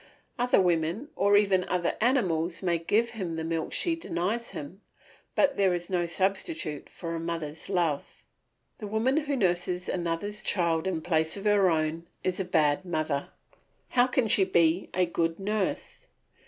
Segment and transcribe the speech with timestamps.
[0.39, 4.81] Other women, or even other animals, may give him the milk she denies him,
[5.35, 8.23] but there is no substitute for a mother's love.
[8.79, 13.29] The woman who nurses another's child in place of her own is a bad mother;
[13.89, 16.07] how can she be a good nurse?